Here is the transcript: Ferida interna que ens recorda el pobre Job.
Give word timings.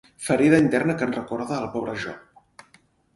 Ferida 0.27 0.59
interna 0.61 0.95
que 1.01 1.05
ens 1.07 1.17
recorda 1.19 1.57
el 1.59 1.67
pobre 1.75 1.93
Job. 2.07 2.67